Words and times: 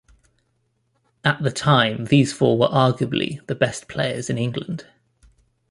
At 1.23 1.43
the 1.43 1.51
time, 1.51 2.05
these 2.05 2.33
four 2.33 2.57
were 2.57 2.65
arguably 2.67 3.45
the 3.45 3.53
best 3.53 3.87
players 3.87 4.31
in 4.31 4.37
England. 4.39 4.87